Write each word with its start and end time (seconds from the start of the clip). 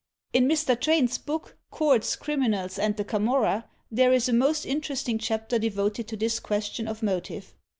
In 0.33 0.47
Mr. 0.47 0.81
Train's 0.81 1.19
book, 1.19 1.57
"Courts, 1.69 2.15
Criminals 2.15 2.79
and 2.79 2.97
the 2.97 3.03
Camorra," 3.03 3.69
there 3.91 4.11
is 4.11 4.27
a 4.27 4.33
most 4.33 4.65
interesting 4.65 5.19
chapter 5.19 5.59
devoted 5.59 6.07
to 6.07 6.17
this 6.17 6.39
question 6.39 6.87
of 6.87 7.03
motive. 7.03 7.53